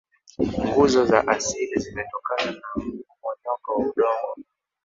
[0.67, 4.33] nguzo za asili zimetokana na mmomonyoko wa udongo